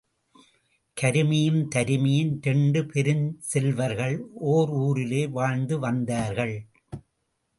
கருமியும் 0.97 1.59
தருமியும் 1.75 2.31
இரண்டு 2.41 2.81
பெருஞ்செல்வர்கள் 2.93 4.15
ஒர் 4.45 4.71
ஊரிலே 4.79 5.27
வாழ்ந்து 5.27 5.79
வந்தார்கள். 5.79 6.55